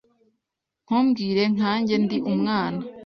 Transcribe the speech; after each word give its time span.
Ntumbwire 0.85 1.43
nkanjye 1.55 1.95
ndi 2.03 2.17
umwana. 2.31 2.81